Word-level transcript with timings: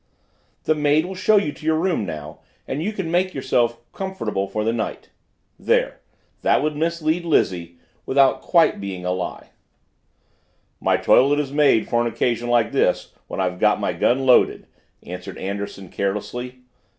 "The 0.63 0.73
maid 0.73 1.05
will 1.05 1.13
show 1.13 1.37
you 1.37 1.51
to 1.51 1.63
your 1.63 1.75
room 1.77 2.07
now 2.07 2.39
and 2.67 2.81
you 2.81 2.91
can 2.91 3.11
make 3.11 3.35
yourself 3.35 3.77
comfortable 3.93 4.47
for 4.47 4.63
the 4.63 4.73
night." 4.73 5.11
There 5.59 5.99
that 6.41 6.63
would 6.63 6.75
mislead 6.75 7.23
Lizzie, 7.23 7.77
without 8.07 8.41
being 8.41 8.41
quite 8.41 8.75
a 9.05 9.11
lie. 9.11 9.49
"My 10.79 10.97
toilet 10.97 11.39
is 11.39 11.51
made 11.51 11.87
for 11.87 12.01
an 12.01 12.07
occasion 12.07 12.49
like 12.49 12.71
this 12.71 13.13
when 13.27 13.39
I've 13.39 13.59
got 13.59 13.79
my 13.79 13.93
gun 13.93 14.25
loaded," 14.25 14.65
answered 15.03 15.37
Anderson 15.37 15.89
carelessly. 15.89 16.61